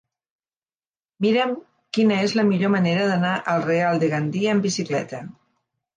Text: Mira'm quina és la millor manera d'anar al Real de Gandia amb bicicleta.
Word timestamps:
Mira'm 1.25 1.51
quina 1.97 2.17
és 2.29 2.35
la 2.39 2.47
millor 2.53 2.73
manera 2.79 3.05
d'anar 3.11 3.35
al 3.55 3.63
Real 3.69 4.03
de 4.05 4.11
Gandia 4.15 4.55
amb 4.57 4.67
bicicleta. 4.69 5.21